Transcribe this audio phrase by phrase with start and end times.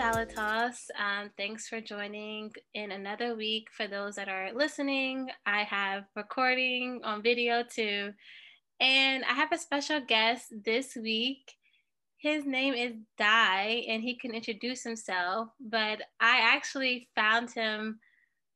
[0.00, 0.90] Salad Toss.
[0.98, 3.68] Um, thanks for joining in another week.
[3.70, 8.14] For those that are listening, I have recording on video too.
[8.80, 11.52] And I have a special guest this week.
[12.16, 15.50] His name is Dai, and he can introduce himself.
[15.60, 18.00] But I actually found him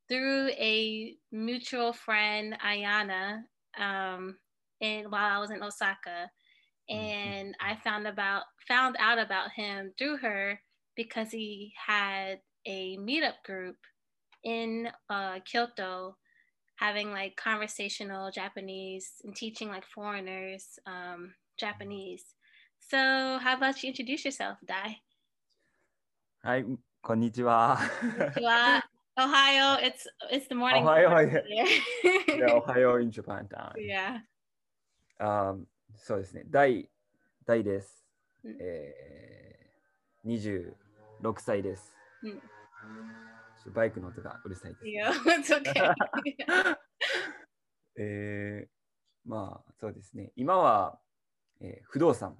[0.09, 3.43] through a mutual friend, Ayana,
[3.77, 4.39] um,
[4.81, 6.31] and while I was in Osaka.
[6.91, 6.99] Mm-hmm.
[6.99, 10.59] And I found about found out about him through her
[10.96, 13.78] because he had a meetup group
[14.44, 16.16] in uh, Kyoto
[16.76, 22.24] having like conversational Japanese and teaching like foreigners um, Japanese.
[22.80, 22.98] So,
[23.42, 24.98] how about you introduce yourself, Dai?
[26.44, 26.64] Hi,
[27.04, 27.78] konnichiwa.
[27.78, 28.82] konnichiwa.
[29.20, 30.88] Ohio, it's it's the morning.
[30.88, 31.68] Ohio, yeah.
[32.28, 33.76] yeah, Ohio in Japan time.
[33.78, 34.20] Yeah.
[35.20, 36.44] Um, そうですね。
[36.48, 36.90] 大
[37.46, 38.06] 大です。
[38.46, 40.28] えー、
[41.25, 41.97] 26歳です。
[42.23, 44.91] うん、バイクの音がうるさいです、ね。
[44.91, 46.77] いや、 okay.
[47.97, 48.69] えー、
[49.25, 50.33] まあそうですね。
[50.37, 50.99] 今は、
[51.63, 52.37] えー、不動産、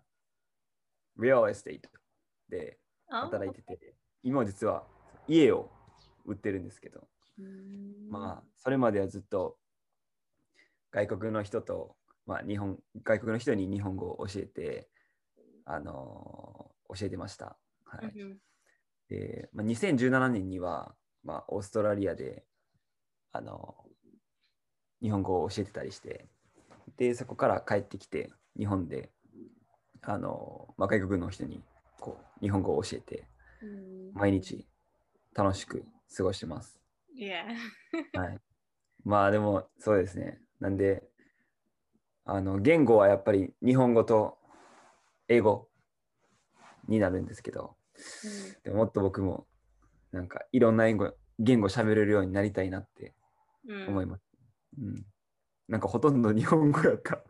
[1.19, 1.81] real estate
[2.51, 4.85] で働いてて、今実は
[5.29, 5.71] 家を
[6.27, 7.09] 売ってるんですけど、
[8.11, 9.57] まあそれまではずっと
[10.91, 11.97] 外国の人と、
[12.27, 14.91] まあ、日本外国の人に日本語を教えて、
[15.65, 17.57] あの教えてました。
[17.87, 18.13] はい。
[19.09, 22.45] で、まあ、2017年には、まあ、オーストラリアで、
[23.33, 23.75] あの
[25.03, 26.27] 日本語を教えてたりして、
[26.97, 29.11] で、そこから帰ってきて、日本で、
[30.03, 31.63] あのまあ、外国の人に
[32.01, 33.27] こう日本語を教えて、
[34.15, 34.67] 毎日
[35.35, 35.85] 楽しく
[36.17, 36.81] 過ごしてます。
[38.15, 38.39] はい。
[39.05, 40.41] まあでもそうですね。
[40.61, 41.03] なんで、
[42.25, 44.39] あの言語はやっぱり日本語と
[45.29, 45.69] 英語
[46.89, 47.84] になるんですけど、うん、
[48.63, 49.47] でももっと僕も
[50.13, 53.15] なんかいろんな言語言語喋れるようになりたいなって
[53.89, 54.23] 思います。
[54.79, 55.07] うん、うん、
[55.69, 57.23] なんかほとんど日本語やった。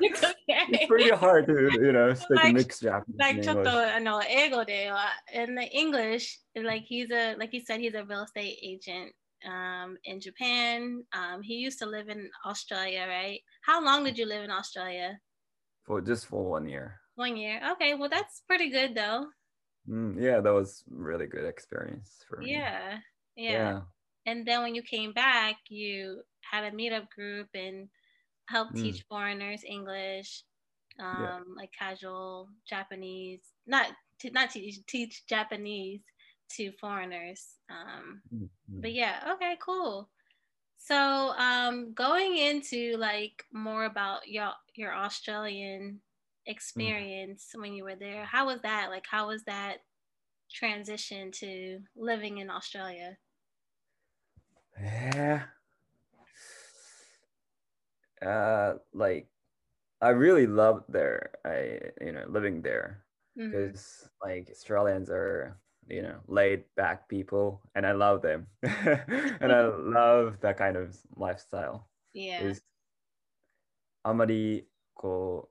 [0.00, 0.34] It's okay.
[0.70, 3.18] It's pretty hard to, you know, like, mixed Japanese.
[3.18, 8.58] Like ちょっとあの英語では in the English, like he's a like he said he's a real estate
[8.62, 9.12] agent
[9.44, 11.02] um in Japan.
[11.12, 13.40] Um he used to live in Australia, right?
[13.62, 15.18] How long did you live in Australia?
[15.84, 17.00] For just for one year.
[17.16, 17.60] One year.
[17.72, 19.26] Okay, well that's pretty good though.
[19.88, 22.52] Mm, yeah, that was really good experience for me.
[22.52, 22.98] Yeah,
[23.36, 23.52] yeah.
[23.52, 23.80] Yeah.
[24.26, 27.88] And then when you came back, you had a meetup group and
[28.46, 28.82] helped mm.
[28.82, 30.44] teach foreigners English,
[31.00, 31.38] um, yeah.
[31.56, 33.88] like casual Japanese, not
[34.20, 36.00] to, not teach, teach Japanese
[36.56, 37.54] to foreigners.
[37.70, 38.80] Um, mm-hmm.
[38.80, 40.08] But yeah, okay, cool.
[40.78, 46.00] So um, going into like more about your your Australian
[46.45, 47.61] experience mm.
[47.61, 48.89] when you were there, how was that?
[48.89, 49.77] Like, how was that
[50.51, 53.17] transition to living in Australia?
[54.81, 55.43] Yeah.
[58.25, 59.27] Uh, like
[60.01, 61.31] I really loved there.
[61.45, 63.03] I you know living there
[63.35, 64.29] because mm-hmm.
[64.29, 65.57] like Australians are
[65.89, 70.95] you know laid back people and i love them and i love that kind of
[71.15, 72.53] lifestyle yeah
[74.03, 75.49] あまりこ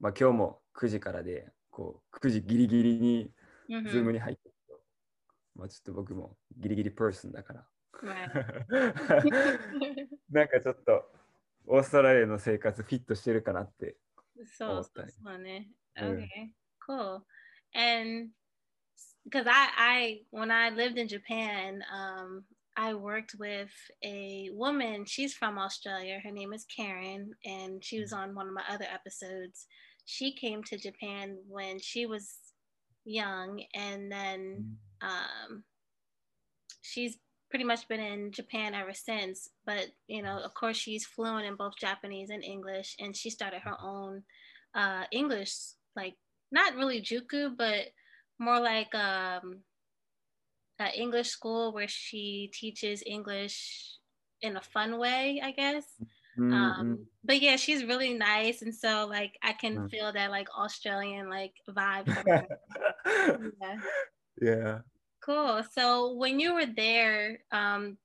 [0.00, 3.30] まあ、今日も9時からでこう9時ギリギリに
[3.68, 4.54] ズームに入って、mm hmm.
[5.56, 7.64] まあ、ちょっと僕もギリギリパーソンだから
[10.30, 11.10] なんかちょっと
[11.66, 13.96] オーストラリアの生活フィットしてるかなって
[14.60, 15.12] 思ったり。
[15.12, 15.70] そうそうね。
[15.96, 16.52] Okay,
[16.86, 17.22] cool.
[17.72, 18.30] And
[19.24, 22.44] because I, I when I lived in Japan, um,
[22.76, 23.70] I worked with
[24.04, 25.04] a woman.
[25.04, 26.20] She's from Australia.
[26.22, 29.66] Her name is Karen, and she was on one of my other episodes.
[30.06, 32.36] She came to Japan when she was
[33.04, 35.64] young, and then um,
[36.82, 37.16] she's
[37.48, 39.48] pretty much been in Japan ever since.
[39.64, 43.60] But you know, of course, she's fluent in both Japanese and English, and she started
[43.62, 44.22] her own
[44.74, 45.54] uh, English,
[45.94, 46.14] like
[46.50, 47.86] not really juku, but
[48.40, 49.60] more like um,
[50.78, 53.96] an English school where she teaches English
[54.42, 55.84] in a fun way, I guess.
[56.38, 56.52] Mm-hmm.
[56.52, 59.86] Um, but yeah, she's really nice, and so like I can mm-hmm.
[59.86, 62.08] feel that like Australian like vibe.
[63.06, 63.76] yeah.
[64.40, 64.78] Yeah.
[65.24, 65.62] Cool.
[65.72, 67.96] So when you were there, um,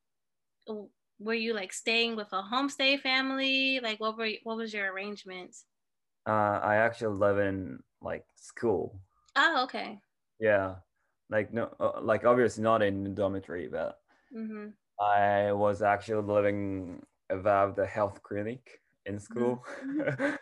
[1.20, 3.80] were you like staying with a homestay family?
[3.82, 5.66] Like what were what was your arrangements?
[6.28, 9.00] Uh, I actually live in like school.
[9.36, 10.00] Oh, okay.
[10.40, 10.76] Yeah,
[11.31, 13.99] like no, uh, like obviously not in dormitory, but
[14.35, 14.69] mm-hmm.
[15.01, 19.65] I was actually living above the health clinic in school.
[19.85, 20.35] Mm-hmm.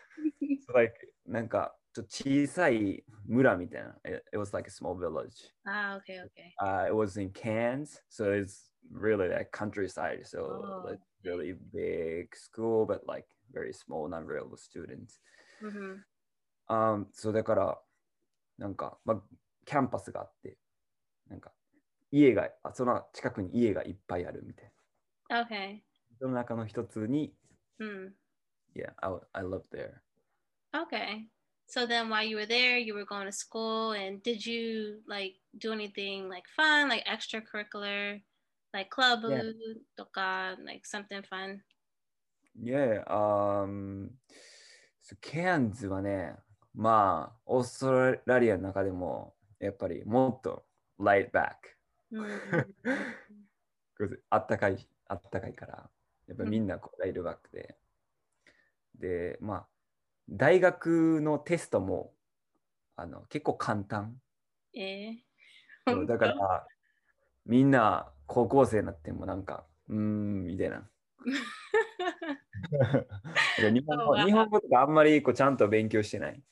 [0.65, 0.93] so like
[1.25, 3.95] なんか ちょっと小さい村みたいな。
[4.03, 5.53] It, it was like a small village.
[5.65, 6.53] Ah, okay, okay.
[6.59, 10.25] Uh, it was in Cairns, so it's really like countryside.
[10.25, 15.19] So Oh, like really big school, but like very small number of students.
[15.63, 16.01] Mm-hmm.
[16.69, 17.79] Um, そうだから、
[18.57, 19.21] なんか、まあ、
[19.65, 20.57] キャンパスがあって、
[21.28, 21.52] なんか、
[22.10, 24.72] 家が、あその近くに家がいっぱいあるみたい
[25.28, 25.42] な。
[25.42, 25.82] Okay.
[26.18, 27.34] その中の一つに、
[27.80, 28.12] Mm.
[28.74, 30.02] Yeah, I, I lived there.
[30.74, 31.28] Okay.
[31.66, 35.34] So then while you were there, you were going to school and did you like
[35.58, 38.22] do anything like fun, like extracurricular,
[38.72, 39.42] like club Yeah.
[40.64, 41.62] like something fun?
[42.60, 44.10] Yeah, um,
[45.02, 46.36] そうケアンズはね、
[46.74, 50.64] まあ、オーストラリアの中でも、やっぱりもっと
[50.98, 51.76] light back。
[54.00, 54.16] Mm.
[54.30, 55.90] あったかい、あったかいから、
[56.28, 57.76] やっぱりみんなこうライトバックで。
[58.94, 59.66] で、まあ、
[60.30, 62.12] 大学のテストも
[62.96, 64.20] あの結構簡単。
[64.74, 65.14] Eh.
[65.86, 66.66] そうだから、
[67.46, 70.88] みんな高校生になってもなんか、うーん、みたいな。
[73.58, 76.42] 日本語日本語とかあんまりこうちゃんと勉強してない。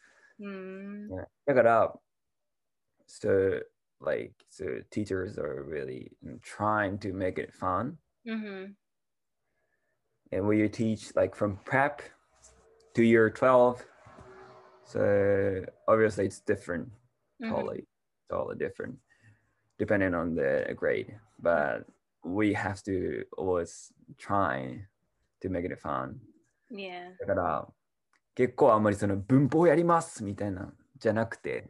[0.40, 1.08] mm.
[1.44, 1.94] だから、
[3.08, 3.62] so,
[3.99, 6.11] like, so teachers are really
[6.41, 7.97] trying to make it fun.
[8.27, 8.71] Mm-hmm.
[10.31, 12.01] And when you teach like from prep
[12.95, 13.85] to year 12,
[14.85, 16.89] so obviously it's different,
[17.41, 17.49] Mhm.
[17.49, 17.87] totally,
[18.29, 18.99] totally different,
[19.77, 21.19] depending on the grade.
[21.39, 21.85] But
[22.23, 24.87] we have to always try
[25.41, 26.19] to make it fun.
[26.69, 27.15] Yeah.
[27.19, 27.67] だから、
[28.35, 31.69] 結構あんまりその文法やりますみたいなじゃなくて、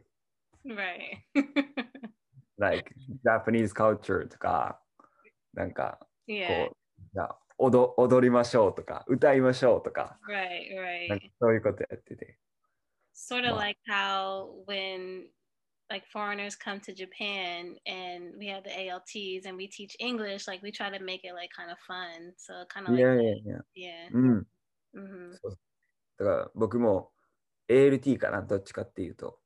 [0.64, 1.24] Right.
[2.57, 2.93] like
[3.23, 4.79] Japanese culture とか、
[5.53, 6.69] なんか yeah.
[7.57, 11.09] 踊踊りましょうとか、歌いましょうとか、Right.
[11.09, 11.31] Right.
[11.39, 12.37] そういうことやってて。
[13.15, 15.29] Sort of like how when
[15.89, 20.61] like foreigners come to Japan and we have the ALTs and we teach English, like
[20.61, 22.33] we try to make it like kind of fun.
[22.37, 23.57] So kind of い like やいやいや。
[23.75, 24.13] yeah.
[24.13, 24.47] うん。
[24.93, 25.31] hmm
[26.17, 27.11] だから僕も
[27.69, 29.39] ALT かな、どっちかっていうと。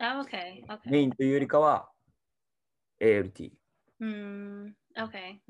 [0.00, 0.64] Oh, okay.
[0.86, 1.91] メ.インというよりかは
[3.02, 3.50] ALT.
[4.02, 5.40] Mm, Okay.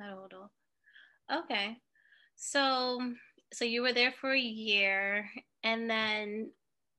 [2.36, 3.14] so
[3.52, 5.30] so you were there for a year,
[5.62, 6.50] and then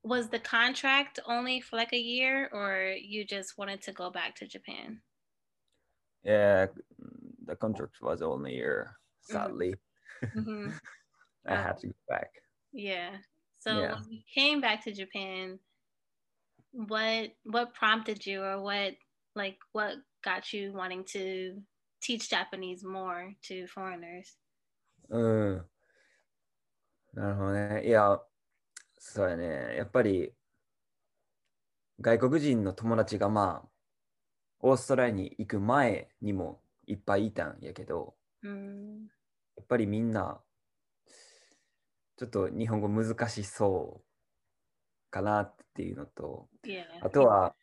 [0.02, 4.36] was the contract only for like a year, or you just wanted to go back
[4.36, 5.00] to Japan?
[6.22, 6.66] Yeah,
[7.44, 8.96] the contract was only a year.
[9.30, 9.36] Mm-hmm.
[9.36, 9.74] Sadly,
[10.24, 10.70] mm-hmm.
[11.46, 12.30] I had to go back.
[12.72, 13.16] Yeah.
[13.58, 13.94] So yeah.
[13.94, 15.58] when you came back to Japan,
[16.72, 18.94] what what prompted you, or what
[19.34, 21.60] like what got you wanting to
[22.00, 24.38] teach Japanese more to foreigners?
[25.10, 25.66] うん。
[27.12, 27.86] なるほどね。
[27.86, 28.20] いや、
[28.98, 29.76] そうやね。
[29.76, 30.32] やっぱり
[32.00, 33.68] 外国人の友達がまあ、
[34.60, 39.06] オーストラリアに行く前にもいっぱいいたんやけど、Mm,
[39.56, 40.38] やっぱりみんな、
[42.16, 46.84] ちょっと日本語難しそうかなっていうのと、yeah.
[47.00, 47.54] あとは、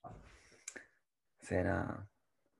[1.44, 2.08] そうやな、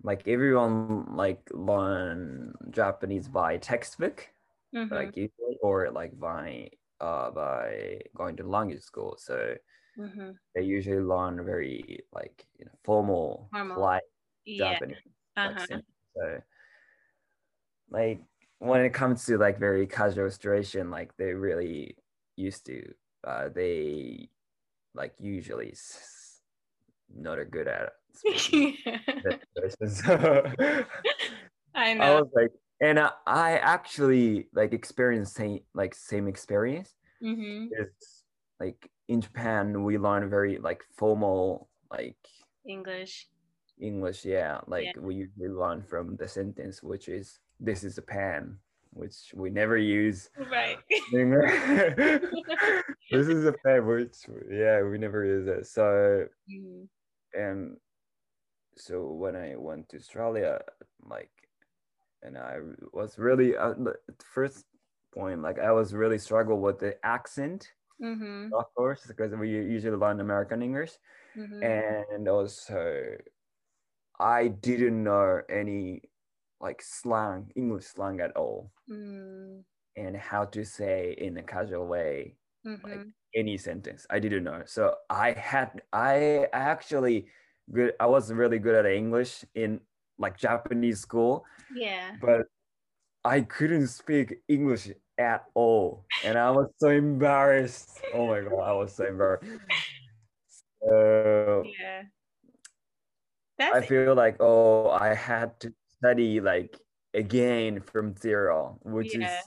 [0.04, 4.34] like everyone like learn Japanese by textbook,
[4.74, 4.92] Mhm.
[4.92, 6.72] like usually, or like by
[7.02, 9.18] uh by going to language school.
[9.18, 9.58] So
[9.96, 10.40] Mhm.
[10.56, 13.76] they usually learn very like you know formal, Formal.
[13.76, 14.04] polite
[14.46, 14.80] Yeah.
[14.80, 14.98] Japanese.
[15.44, 15.68] like, Uh-huh.
[15.68, 15.88] sentence.
[16.16, 16.42] So,
[17.90, 18.22] like
[18.60, 21.98] when it comes to like very casual situation, like they really
[22.36, 22.94] used to,
[23.24, 24.30] uh, they
[24.96, 26.42] like usually s-
[27.10, 28.78] not a good at speaking
[29.24, 29.41] that situation.
[29.88, 30.54] So
[31.74, 36.94] I I was like, and I, I actually like experienced same like same experience.
[37.22, 38.24] hmm Is
[38.60, 42.18] like in Japan we learn very like formal like
[42.66, 43.28] English.
[43.80, 44.60] English, yeah.
[44.68, 48.60] Like we usually learn from the sentence, which is "This is a pen,"
[48.92, 50.30] which we never use.
[50.38, 50.78] Right.
[51.12, 51.24] this
[53.28, 54.18] is a pen, which
[54.52, 55.66] yeah, we never use it.
[55.68, 56.88] So Mhm.
[57.34, 57.78] and
[58.82, 60.62] so when I went to Australia,
[61.04, 61.32] like,
[62.24, 62.60] and I
[62.94, 64.66] was really uh, the first
[65.14, 68.58] point, like I was really struggle with the accent, Mhm.
[68.58, 70.94] of course, because we usually learn American English
[71.36, 71.96] Mhm.
[72.08, 73.18] and also
[74.20, 76.12] I didn't know any
[76.62, 79.64] like slang, English slang at all, Mm,
[79.96, 83.12] and how to say in a casual way mhm.
[83.36, 84.06] any sentence.
[84.10, 87.30] I didn't know, so I had I actually
[87.72, 87.94] good.
[88.00, 89.80] I was really good at English in
[90.18, 92.16] like Japanese school, Yeah.
[92.22, 92.46] but
[93.24, 98.00] I couldn't speak English at all, and I was so embarrassed.
[98.14, 99.46] Oh my god, I was so embarrassed.
[100.84, 102.04] Uh, yeah.
[103.58, 106.80] That's I feel like oh I had to study like
[107.14, 109.38] again from zero, which yeah.
[109.38, 109.46] is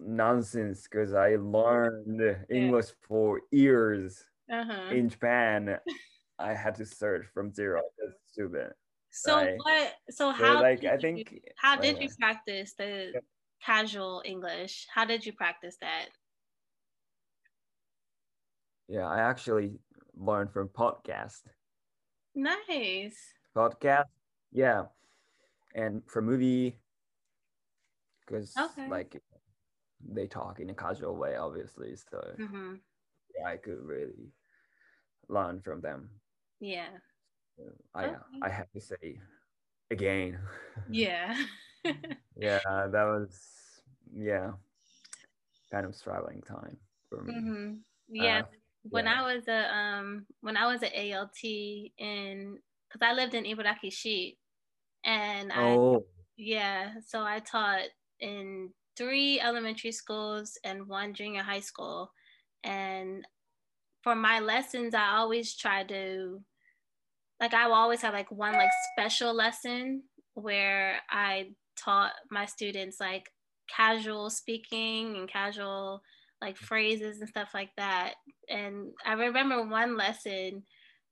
[0.00, 2.34] nonsense because I learned yeah.
[2.50, 4.92] English for years uh-huh.
[4.94, 5.78] in Japan.
[6.38, 7.82] I had to start from zero.
[7.98, 8.72] That's stupid.
[9.10, 9.56] So right?
[9.62, 9.94] what?
[10.10, 10.56] So how?
[10.56, 11.32] So like I think.
[11.32, 13.12] You, how did you practice the
[13.64, 14.86] casual English?
[14.94, 16.06] How did you practice that?
[18.88, 19.78] Yeah, I actually
[20.16, 21.42] learned from podcast.
[22.34, 23.16] Nice.
[23.56, 24.04] Podcast,
[24.52, 24.84] yeah,
[25.74, 26.78] and from movie,
[28.20, 28.86] because okay.
[28.88, 29.22] like
[30.06, 31.96] they talk in a casual way, obviously.
[31.96, 32.74] So mm-hmm.
[33.38, 34.30] yeah, I could really
[35.28, 36.10] learn from them.
[36.60, 36.88] Yeah.
[37.94, 38.16] I okay.
[38.42, 39.18] I have to say
[39.90, 40.38] again.
[40.90, 41.36] Yeah.
[42.36, 43.38] yeah, that was
[44.14, 44.52] yeah,
[45.70, 46.76] kind of struggling time
[47.08, 47.34] for me.
[47.34, 47.74] Mm-hmm.
[48.08, 48.40] Yeah.
[48.40, 48.44] Uh,
[48.88, 49.20] when yeah.
[49.20, 52.58] I was a um when I was at ALT in
[52.88, 54.38] because I lived in Ibaraki sheet,
[55.04, 56.04] and I oh.
[56.36, 57.88] yeah, so I taught
[58.20, 62.10] in three elementary schools and one junior high school.
[62.64, 63.24] And
[64.06, 66.40] for my lessons, I always try to
[67.40, 73.00] like I will always have like one like special lesson where I taught my students
[73.00, 73.28] like
[73.68, 76.02] casual speaking and casual
[76.40, 78.14] like phrases and stuff like that.
[78.48, 80.62] And I remember one lesson,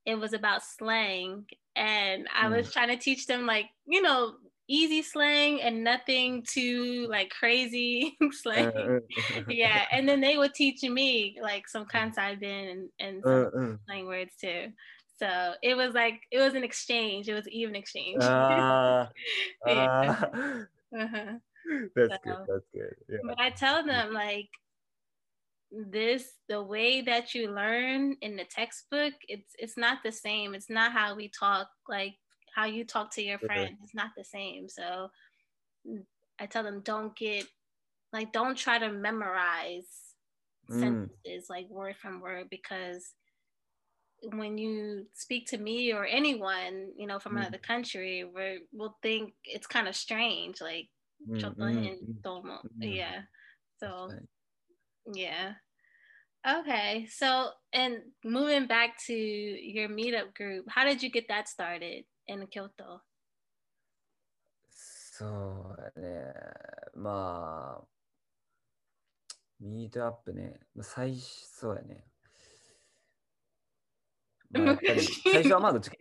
[0.07, 2.73] it was about slang, and I was mm.
[2.75, 4.35] trying to teach them like, you know,
[4.69, 8.67] easy slang and nothing too like crazy slang.
[8.67, 9.01] Uh,
[9.37, 13.47] uh, yeah, and then they were teaching me like some kansai ben and, and some
[13.47, 14.69] uh, slang words too.
[15.19, 17.29] So it was like it was an exchange.
[17.29, 18.23] It was even exchange.
[18.23, 19.07] Uh,
[19.67, 20.25] yeah.
[20.99, 21.33] uh-huh.
[21.95, 22.47] That's so, good.
[22.49, 22.95] That's good.
[23.09, 23.19] Yeah.
[23.25, 24.49] But I tell them like
[25.71, 30.71] this the way that you learn in the textbook it's it's not the same it's
[30.71, 32.15] not how we talk like
[32.55, 34.69] how you talk to your friends it's not the same.
[34.69, 35.11] So
[36.41, 37.47] i tell them don't get
[38.13, 39.89] like don't try to memorize
[40.71, 40.81] mm.
[40.81, 43.13] sentences like word from word because
[44.33, 47.41] when you speak to me or anyone you know from mm.
[47.41, 50.89] another country we will think it's kind of strange like
[51.29, 51.99] mm, mm,
[52.81, 53.23] mm, yeah.
[53.79, 54.11] So
[55.13, 55.53] yeah.
[56.47, 62.05] Okay so and moving back to your meetup group how did you get that started
[62.27, 63.01] in Kyoto?
[65.17, 65.27] そ
[65.97, 66.35] うね、
[66.95, 67.85] まあ、
[69.61, 72.05] ミートアップね、最初、そうやね。
[75.55, 75.93] はまだちい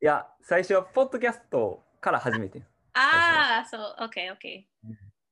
[0.00, 2.62] や、最初はポッドキャストから始めて。
[2.94, 4.66] ああ、そう、OK, OK.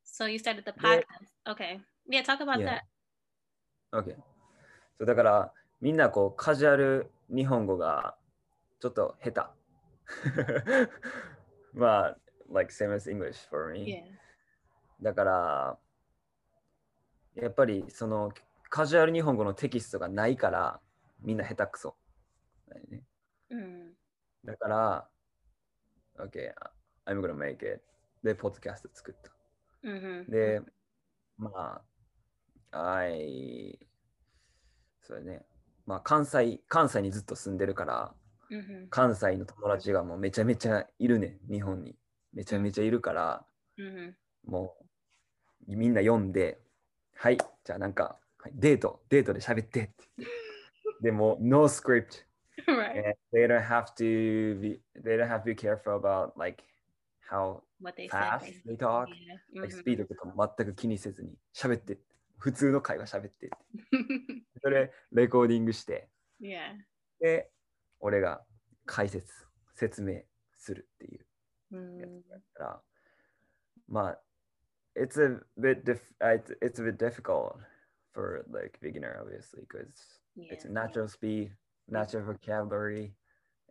[0.05, 1.05] So you started the podcast.
[1.47, 1.81] Okay.
[2.09, 2.83] Yeah, talk about that.
[3.93, 4.15] OK.
[4.99, 8.17] そうだから、みんなこう、カジュアル日本語が
[8.81, 9.64] ちょっと下手。
[11.75, 12.19] まあ、
[12.53, 13.87] like same as English for me.
[13.87, 14.25] Yeah.
[15.03, 15.79] だから、
[17.35, 18.33] やっぱりその
[18.71, 20.81] カジュアル日本語のテキストがないから
[21.21, 21.97] みんな下手くそ。
[22.91, 23.03] ね
[23.51, 23.93] うん、
[24.45, 25.09] だから、
[26.19, 26.53] OK,
[27.07, 27.83] I'm gonna make it.
[28.23, 29.31] で、ポッドキャスト作った。
[29.87, 30.31] Mm-hmm.
[30.31, 30.63] で、
[31.37, 31.83] ま
[32.71, 33.79] あ、I、
[35.03, 35.45] そうだね。
[35.87, 38.15] まあ、関西、関西にずっと住んでるから、
[38.91, 41.97] 関西の友達がもうめちゃめちゃいるね日本に。
[42.35, 43.47] めちゃめちゃいるから、
[44.47, 44.75] も
[45.69, 46.59] うみんな読んで
[47.17, 49.93] はいじゃあなんか、はい、デートデートで喋ってって
[51.01, 52.25] でも no script
[52.67, 53.15] right.
[53.33, 56.65] they don't have to be they don't have to be careful about like
[57.31, 57.63] how
[57.97, 59.07] they fast they talk、
[59.55, 59.61] yeah.
[59.61, 61.99] like スピードとかも全く気にせずに喋って
[62.39, 63.49] 普通の会話喋って。
[64.61, 66.09] それレコーディングして、
[66.43, 66.75] yeah.
[67.21, 67.51] で
[68.04, 68.42] 俺が
[68.86, 69.32] 解説
[69.76, 70.22] 説明
[70.58, 72.82] するっていうやつだから、
[73.88, 74.20] まあ
[74.96, 76.14] it's a bit dif-
[76.62, 77.58] it's a bit difficult
[78.12, 80.52] for like beginner obviously because yeah.
[80.52, 81.52] it's a natural speed
[81.88, 83.14] natural vocabulary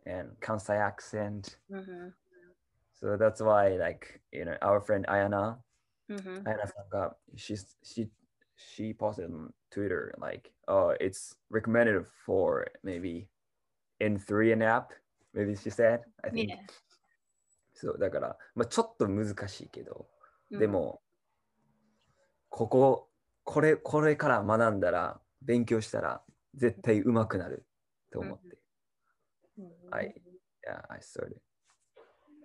[0.05, 2.07] and kansai accent mm-hmm.
[2.99, 5.57] so that's why like you know our friend ayana
[6.09, 6.37] mm-hmm.
[6.47, 8.09] ayana Saka, she's she
[8.55, 13.29] she posted on twitter like oh it's recommended for maybe
[13.99, 14.87] in three and a half,
[15.33, 16.49] maybe she said, I think.
[16.49, 16.57] Yeah.
[17.73, 20.09] そうだから、まあ、ちょっと難しいけど、
[20.51, 21.01] うん、でも、
[22.49, 23.09] ここ、
[23.45, 26.21] これ、これから学んだら、勉強したら、
[26.55, 27.65] 絶対うまくなる
[28.11, 28.57] と思って。
[29.59, 30.13] うん、I,
[30.67, 31.39] yeah, I started.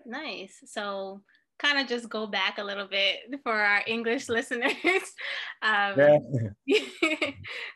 [0.06, 0.62] Nice.
[0.66, 1.22] So,
[1.58, 4.72] kind of just go back a little bit for our English listeners.
[5.62, 5.94] um,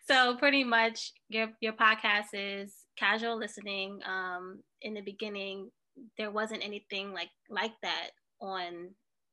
[0.06, 3.99] so pretty much your your podcast is casual listening.
[4.05, 5.69] Um, in the beginning,
[6.17, 8.09] there wasn't anything like like that
[8.41, 8.89] on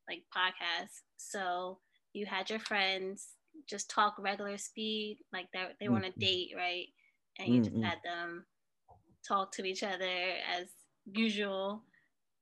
[0.09, 1.00] like podcasts.
[1.17, 1.79] So
[2.12, 3.29] you had your friends
[3.69, 6.21] just talk regular speed, like that they were on a mm-hmm.
[6.21, 6.87] date, right?
[7.38, 7.85] And you just mm-hmm.
[7.85, 8.45] had them
[9.26, 10.05] talk to each other
[10.59, 10.67] as
[11.05, 11.83] usual,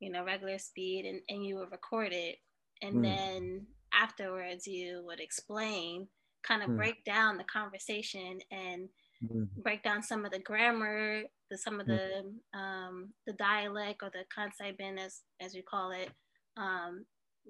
[0.01, 2.37] you know, regular speed, and, and you would record it.
[2.83, 3.03] And mm.
[3.03, 6.09] then afterwards, you would explain,
[6.43, 6.77] kind of mm.
[6.77, 8.89] break down the conversation and
[9.23, 9.49] mm.
[9.63, 11.97] break down some of the grammar, the some of mm.
[11.97, 16.11] the um, the dialect or the kansai ben as as we call it,
[16.57, 17.05] um,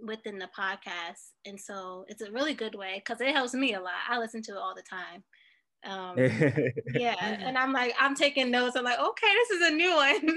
[0.06, 1.32] within the podcast.
[1.44, 3.94] And so it's a really good way because it helps me a lot.
[4.08, 5.24] I listen to it all the time.
[5.84, 6.14] Um,
[6.94, 8.76] yeah, and I'm like, I'm taking notes.
[8.76, 10.36] I'm like, okay, this is a new one.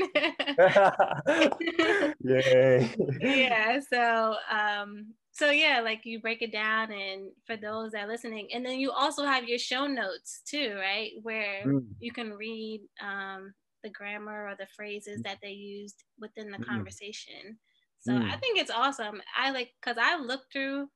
[2.23, 2.87] yeah.
[3.21, 3.79] yeah.
[3.91, 8.49] So, um, so yeah, like you break it down, and for those that are listening,
[8.53, 11.11] and then you also have your show notes too, right?
[11.23, 11.85] Where mm.
[11.99, 16.65] you can read um, the grammar or the phrases that they used within the mm.
[16.65, 17.57] conversation.
[17.99, 18.29] So mm.
[18.29, 19.21] I think it's awesome.
[19.37, 20.87] I like because I looked through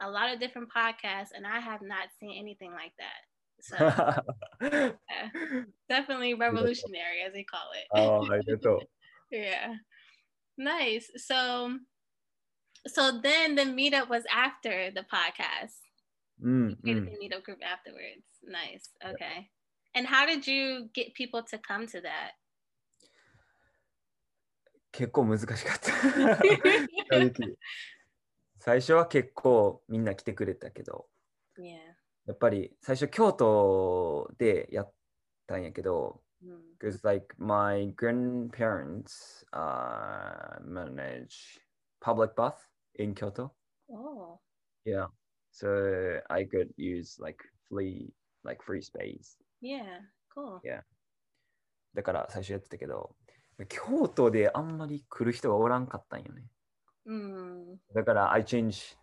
[0.00, 3.20] a lot of different podcasts and I have not seen anything like that.
[3.63, 3.75] So
[4.61, 4.91] yeah,
[5.89, 7.87] definitely revolutionary as they call it.
[7.93, 8.63] Oh, I get
[9.31, 9.75] yeah.
[10.57, 11.09] Nice.
[11.17, 11.77] So
[12.87, 15.75] so then the meetup was after the podcast.
[16.43, 17.05] Mm, you mm.
[17.05, 18.25] the meetup group afterwards.
[18.43, 18.89] Nice.
[19.03, 19.35] Okay.
[19.35, 19.43] Yeah.
[19.95, 22.31] And how did you get people to come to that?
[24.91, 25.91] 結構難しかった
[28.59, 31.07] 最初は結構みんな来てくれたけど、
[31.59, 31.77] yeah.
[32.26, 34.92] やっぱり最初京都でやっ
[35.46, 36.20] たんやけど、
[36.80, 37.04] because、mm.
[37.04, 41.60] like my grandparents、uh, manage
[42.00, 42.66] public bath
[42.98, 43.52] in Kyoto.
[43.90, 44.40] Oh.
[44.84, 45.06] Yeah.
[45.50, 47.38] So I could use like
[47.68, 48.12] free
[48.44, 49.36] like free space.
[49.60, 50.00] Yeah,
[50.34, 50.60] cool.
[50.64, 50.82] Yeah.
[51.94, 53.14] だから最初やってたけど、
[53.68, 56.42] 京都であんまり来る人がおらんかったんよね。
[57.06, 57.78] うん。
[57.94, 58.96] だから I change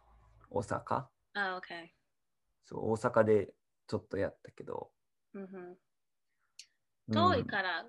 [0.50, 1.06] 大阪。
[1.34, 2.01] あ、oh, OK。
[2.64, 3.54] そう、大阪で
[3.88, 4.92] ちょっとやったけど。
[5.34, 5.78] うん、
[7.12, 7.86] 遠いから、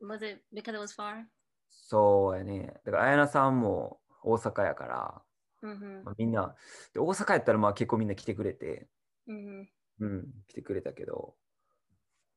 [0.00, 1.24] was it because it was far?
[1.68, 2.74] そうやね。
[2.84, 5.22] だから綾菜さんも大阪やから、
[5.62, 6.54] うんまあ、みんな
[6.92, 8.88] で、大阪やったらまあ結構みんな来てくれて、
[9.26, 9.68] うん、
[10.00, 11.34] うん、来てくれたけど、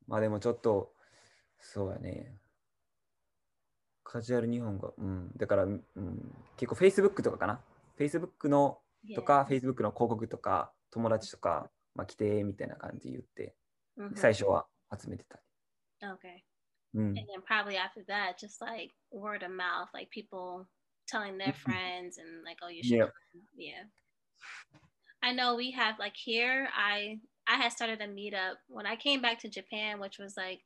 [0.07, 0.93] まあでもちょっと、
[1.59, 2.37] そうやね。
[4.03, 4.93] カジュアル日本語。
[4.97, 5.31] うん。
[5.35, 5.83] だから、うん、
[6.57, 7.59] 結構 Facebook とかかな
[7.97, 8.79] ？Facebook の
[9.15, 9.59] とか、yeah.
[9.59, 13.54] Facebook の広告とか、友達とか、まあ、来てみたいな感じで言って、
[13.98, 14.16] mm hmm.
[14.16, 14.66] 最初は
[14.98, 15.40] 集めてた。
[16.02, 16.42] Okay.
[16.94, 17.18] うん。
[17.18, 20.66] And then probably after that, just like word of mouth, like people
[21.06, 22.98] telling their friends and like, oh, you should.
[22.98, 23.06] Yeah.
[23.56, 23.84] yeah.
[25.22, 29.20] I know we have like here, I I had started a meetup when I came
[29.20, 30.60] back to Japan, which was like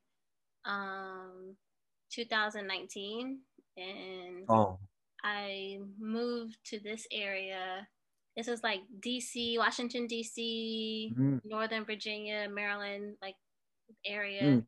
[0.64, 1.56] um
[2.12, 3.40] 2019
[3.76, 4.78] and oh.
[5.22, 7.88] I moved to this area.
[8.35, 11.41] this is like DC, Washington DC, mm.
[11.43, 13.35] Northern Virginia, Maryland, like
[14.05, 14.43] area.
[14.43, 14.65] Mm.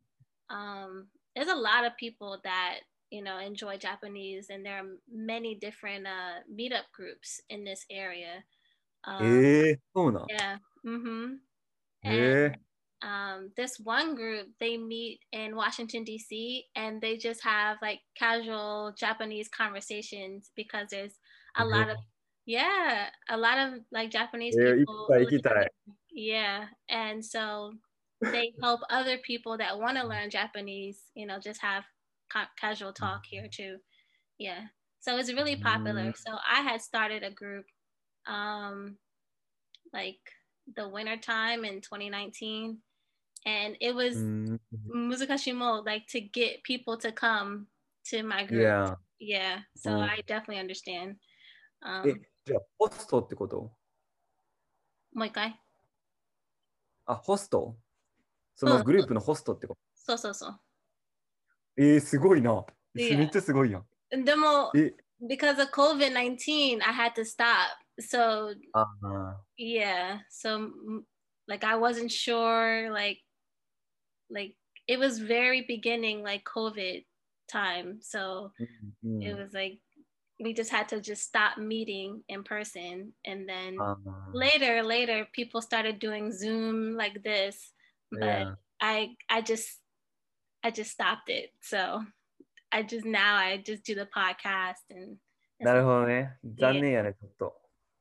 [0.49, 5.55] Um, there's a lot of people that you know enjoy Japanese, and there are many
[5.55, 8.43] different uh, meetup groups in this area.
[9.03, 9.75] Um, eh,
[10.29, 10.57] yeah.
[10.85, 11.33] Mm-hmm.
[12.03, 12.09] Eh.
[12.13, 12.57] And
[13.01, 16.65] um, this one group they meet in Washington D.C.
[16.75, 21.17] and they just have like casual Japanese conversations because there's
[21.57, 21.97] a lot of
[22.51, 25.07] yeah a lot of like Japanese people.
[26.11, 27.73] Yeah, and so
[28.21, 30.99] they help other people that want to learn Japanese.
[31.15, 31.83] You know, just have
[32.31, 33.77] ca- casual talk here too.
[34.37, 34.61] Yeah,
[34.99, 36.11] so it's really popular.
[36.11, 36.17] Mm.
[36.17, 37.65] So I had started a group,
[38.27, 38.97] um,
[39.93, 40.19] like
[40.75, 42.77] the winter time in 2019
[43.45, 45.11] and it was mm-hmm.
[45.11, 47.65] muzukashimo like to get people to come
[48.05, 48.61] to my group.
[48.61, 48.95] Yeah.
[49.19, 49.59] Yeah.
[49.75, 50.07] So mm.
[50.07, 51.15] I definitely understand.
[51.83, 52.13] Um, え、
[52.45, 53.71] じゃあホストってこと
[55.13, 55.59] もう一回
[57.05, 57.75] あ、ホスト
[58.55, 60.59] そのグループのホストってことそうそうそう。
[61.77, 62.65] えー、すごいな。
[62.93, 64.23] めっちゃすごいやん。
[64.23, 64.71] でも、
[65.21, 67.77] because of COVID-19, I had to stop.
[67.99, 69.35] So, uh-huh.
[69.57, 70.19] yeah.
[70.29, 70.71] So,
[71.47, 73.19] like, I wasn't sure, like,
[74.31, 74.55] like
[74.87, 77.05] it was very beginning like covid
[77.47, 79.21] time so mm-hmm.
[79.21, 79.79] it was like
[80.41, 83.13] we just had to just stop meeting in person.
[83.25, 87.71] And then um, later later people started doing zoom like this
[88.11, 88.53] but yeah.
[88.81, 89.79] i i just
[90.63, 91.51] i just stopped it.
[91.61, 92.03] So
[92.71, 95.17] i just now i just do the podcast and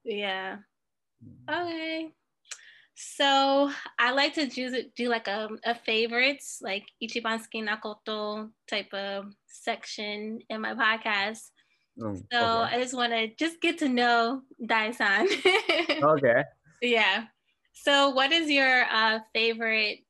[0.05, 0.57] yeah.
[1.24, 1.62] Mm.
[1.62, 2.09] Okay.
[2.94, 8.50] So I like to do, do like a, a favorites, like Ichiban suki na koto
[8.68, 11.48] type of section in my podcast.
[11.98, 12.76] Mm, so okay.
[12.76, 15.26] I just want to just get to know Dai-san.
[16.03, 16.44] okay.
[16.83, 17.24] Yeah.
[17.72, 20.00] So what is your uh, favorite